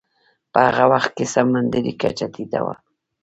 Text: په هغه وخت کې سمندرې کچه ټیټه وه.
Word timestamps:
په 0.53 0.59
هغه 0.67 0.85
وخت 0.93 1.11
کې 1.17 1.25
سمندرې 1.35 1.93
کچه 2.01 2.25
ټیټه 2.33 2.59
وه. 2.65 2.75